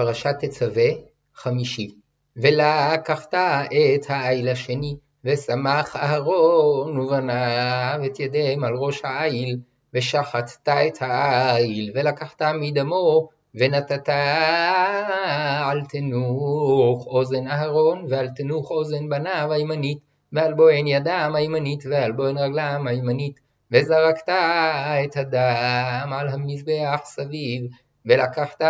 פרשת 0.00 0.34
תצווה, 0.40 0.90
חמישי. 1.34 1.90
ולקחת 2.36 3.34
את 3.34 4.04
העיל 4.08 4.48
השני, 4.48 4.96
ושמח 5.24 5.96
אהרון 5.96 6.98
ובניו 6.98 8.00
את 8.06 8.20
ידיהם 8.20 8.64
על 8.64 8.74
ראש 8.74 9.00
העיל, 9.04 9.58
ושחטת 9.94 10.68
את 10.68 10.96
העיל, 11.00 11.92
ולקחת 11.94 12.42
מדמו, 12.42 13.28
ונתת 13.54 14.08
על 15.64 15.80
תנוך 15.88 17.06
אוזן 17.06 17.48
אהרון, 17.48 18.06
ועל 18.08 18.28
תנוך 18.28 18.70
אוזן 18.70 19.08
בניו 19.08 19.52
הימנית, 19.52 19.98
ועל 20.32 20.54
בוהן 20.54 20.86
ידם 20.86 21.32
הימנית, 21.34 21.84
ועל 21.90 22.12
בוהן 22.12 22.38
רגלם 22.38 22.86
הימנית, 22.86 23.40
וזרקת 23.72 24.28
את 25.04 25.16
הדם 25.16 26.12
על 26.12 26.28
המזבח 26.28 27.00
סביב, 27.04 27.70
ולקחת 28.06 28.62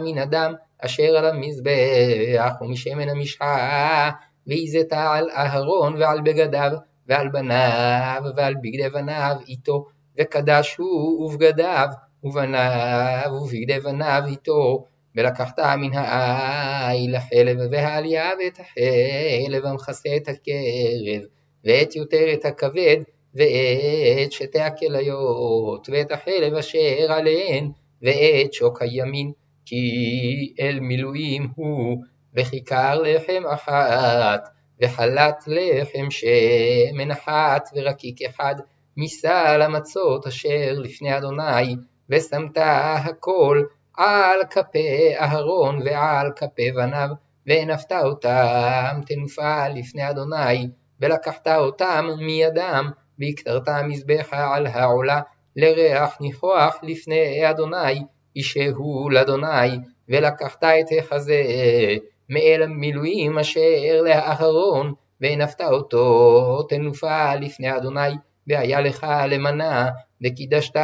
מן 0.00 0.18
הדם 0.18 0.54
אשר 0.78 1.16
על 1.16 1.26
המזבח 1.26 2.60
ומשמן 2.60 3.08
המשחה, 3.08 4.10
והזית 4.46 4.92
על 4.92 5.30
אהרון 5.30 6.02
ועל 6.02 6.20
בגדיו, 6.20 6.70
ועל 7.08 7.28
בניו 7.28 8.22
ועל 8.36 8.54
בגדי 8.54 8.88
בניו 8.88 9.36
איתו, 9.48 9.86
וקדשו 10.18 11.18
ובגדיו, 11.20 11.88
ובניו 12.22 13.30
ובגדי 13.42 13.80
בניו 13.80 14.22
איתו, 14.26 14.84
ולקחת 15.16 15.58
מן 15.58 15.90
העיל 15.94 17.16
החלב 17.16 17.58
והעלייה 17.70 18.30
ואת 18.38 18.60
החלב 18.60 19.64
המכסה 19.64 20.16
את 20.16 20.28
הקרב, 20.28 21.22
ואת 21.64 21.96
יותר 21.96 22.32
את 22.32 22.44
הכבד, 22.44 22.96
ואת 23.34 24.32
שתי 24.32 24.60
הכליות, 24.60 25.88
ואת 25.92 26.12
החלב 26.12 26.54
אשר 26.54 27.12
עליהן, 27.12 27.70
ואת 28.02 28.52
שוק 28.52 28.82
הימין, 28.82 29.32
כי 29.64 30.54
אל 30.60 30.80
מילואים 30.80 31.48
הוא, 31.54 32.04
וכיכר 32.34 33.02
לחם 33.02 33.42
אחת, 33.54 34.48
וחלת 34.82 35.44
לחם 35.46 36.10
שמן 36.10 37.10
אחת, 37.10 37.68
ורקיק 37.76 38.22
אחד, 38.22 38.54
מסל 38.96 39.62
המצות 39.62 40.26
אשר 40.26 40.72
לפני 40.76 41.16
אדוני, 41.18 41.76
ושמת 42.10 42.58
הכל 43.04 43.62
על 43.96 44.40
כפי 44.50 45.16
אהרון 45.20 45.80
ועל 45.84 46.32
כפי 46.36 46.72
בניו, 46.72 47.08
והנפת 47.46 47.92
אותם 47.92 49.00
תנופה 49.06 49.68
לפני 49.68 50.10
אדוני, 50.10 50.68
ולקחת 51.00 51.48
אותם 51.48 52.06
מידם, 52.18 52.90
והקטרת 53.18 53.68
מזבחה 53.68 54.54
על 54.54 54.66
העולה, 54.66 55.20
לריח 55.56 56.16
ניחוח 56.20 56.76
לפני 56.82 57.50
אדוני, 57.50 58.02
אישהו 58.36 59.10
לאדוני, 59.10 59.78
ולקחת 60.08 60.64
את 60.64 60.86
החזה 60.98 61.42
מאל 62.30 62.62
המילואים 62.62 63.38
אשר 63.38 64.02
לאחרון, 64.04 64.92
והנפת 65.20 65.60
אותו 65.60 66.62
תנופה 66.68 67.34
לפני 67.34 67.76
אדוני, 67.76 68.14
והיה 68.46 68.80
לך 68.80 69.06
למנה, 69.28 69.88
וקידשת 70.24 70.76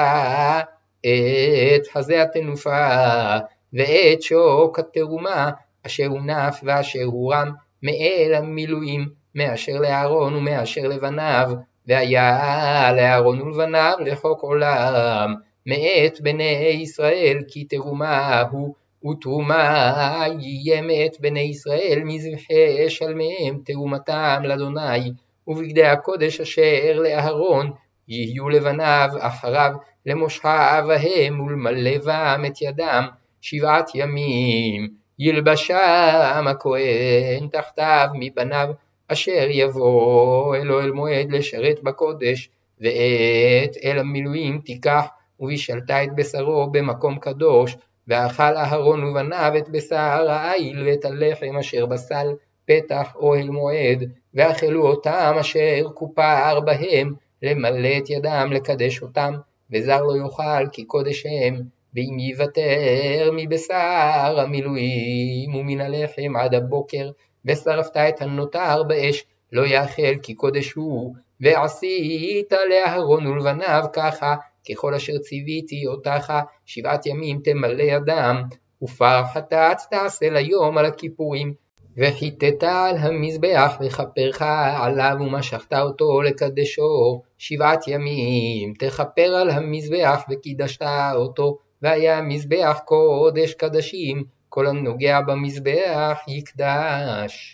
את 1.76 1.86
חזה 1.92 2.22
התנופה, 2.22 3.36
ואת 3.72 4.22
שוק 4.22 4.78
התרומה, 4.78 5.50
אשר 5.86 6.06
הונף 6.06 6.60
ואשר 6.62 7.04
הורם, 7.04 7.50
מאל 7.82 8.34
המילואים, 8.34 9.08
מאשר 9.34 9.72
לאהרון 9.72 10.34
ומאשר 10.34 10.82
לבניו, 10.88 11.52
והיה 11.86 12.92
לאהרון 12.96 13.42
ולבניו 13.42 13.94
לחוק 14.00 14.42
עולם, 14.42 15.34
מאת 15.66 16.20
בני 16.20 16.78
ישראל 16.82 17.38
כי 17.48 17.64
תרומה 17.64 18.42
הוא, 18.50 18.74
ותרומה 19.10 20.24
יהיה 20.40 20.82
מאת 20.82 21.20
בני 21.20 21.40
ישראל. 21.40 22.02
מזבחי 22.04 22.90
שלמיהם 22.90 23.58
תרומתם 23.64 24.42
לאדוני, 24.44 25.12
ובגדי 25.46 25.84
הקודש 25.84 26.40
אשר 26.40 26.92
לאהרון 26.94 27.70
יהיו 28.08 28.48
לבניו 28.48 29.08
אחריו 29.18 29.72
למושכה 30.06 30.80
בהם 30.86 31.40
ולמלא 31.40 31.98
בם 32.06 32.44
את 32.46 32.62
ידם 32.62 33.06
שבעת 33.40 33.90
ימים. 33.94 34.88
ילבשם 35.18 36.44
הכהן 36.46 37.48
תחתיו 37.52 38.08
מבניו 38.14 38.68
אשר 39.12 39.46
יבוא 39.50 40.56
אל 40.56 40.72
אוהל 40.72 40.92
מועד 40.92 41.32
לשרת 41.32 41.82
בקודש, 41.82 42.50
ואת 42.80 43.76
אל 43.84 43.98
המילואים 43.98 44.60
תיקח, 44.64 45.06
ובישלת 45.40 45.90
את 45.90 46.14
בשרו 46.14 46.70
במקום 46.72 47.18
קדוש, 47.18 47.76
ואכל 48.08 48.56
אהרון 48.56 49.04
ובניו 49.04 49.52
את 49.58 49.68
בשר 49.68 50.26
העיל 50.30 50.82
ואת 50.86 51.04
הלחם 51.04 51.56
אשר 51.60 51.86
בסל 51.86 52.26
פתח 52.64 53.12
אוהל 53.16 53.50
מועד, 53.50 54.10
ואכלו 54.34 54.86
אותם 54.86 55.36
אשר 55.40 55.84
כופר 55.94 56.60
בהם, 56.60 57.14
למלא 57.42 57.98
את 57.98 58.10
ידם 58.10 58.48
לקדש 58.52 59.02
אותם, 59.02 59.34
וזר 59.72 60.02
לא 60.02 60.16
יאכל 60.16 60.68
כי 60.72 60.84
קודש 60.84 61.26
הם, 61.26 61.60
ואם 61.94 62.18
יוותר 62.18 63.30
מבשר 63.32 64.40
המילואים 64.40 65.54
ומן 65.54 65.80
הלחם 65.80 66.36
עד 66.36 66.54
הבוקר, 66.54 67.10
ושרפת 67.46 67.96
את 68.08 68.22
הנותר 68.22 68.82
באש, 68.82 69.24
לא 69.52 69.66
יאכל 69.66 70.16
כי 70.22 70.34
קודש 70.34 70.72
הוא, 70.72 71.14
ועשית 71.40 72.52
לאהרון 72.70 73.26
ולבניו 73.26 73.84
ככה, 73.92 74.34
ככל 74.70 74.94
אשר 74.94 75.18
ציוויתי 75.18 75.86
אותך, 75.86 76.32
שבעת 76.66 77.06
ימים 77.06 77.40
תמלא 77.44 77.82
ידם, 77.82 78.42
ופר 78.82 79.24
חטאת 79.34 79.76
תעשה 79.90 80.30
ליום 80.30 80.78
על 80.78 80.86
הכיפורים. 80.86 81.54
וחיטאת 81.96 82.62
על 82.62 82.96
המזבח 82.96 83.78
וכפרך 83.80 84.42
עליו 84.82 85.16
ומשכת 85.20 85.72
אותו 85.72 86.22
לקדשו 86.22 87.22
שבעת 87.38 87.88
ימים 87.88 88.74
תכפר 88.78 89.34
על 89.34 89.50
המזבח 89.50 90.22
וקידשת 90.30 90.82
אותו 91.14 91.58
והיה 91.82 92.22
מזבח 92.22 92.80
קודש 92.84 93.54
קדשים 93.54 94.24
כל 94.54 94.66
הנוגע 94.66 95.20
במזבח 95.20 96.18
יקדש 96.28 97.48